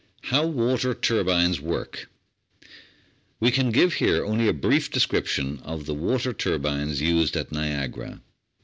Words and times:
How 0.23 0.47
Water 0.47 0.95
Turbines 0.95 1.59
Work 1.61 2.09
We 3.39 3.51
can 3.51 3.69
give 3.71 3.93
here 3.93 4.25
only 4.25 4.47
a 4.47 4.51
brief 4.51 4.89
description 4.89 5.59
of 5.63 5.85
the 5.85 5.93
water 5.93 6.33
tur 6.33 6.57
bines 6.57 7.01
used 7.03 7.37
at 7.37 7.51
Niagara. 7.51 8.19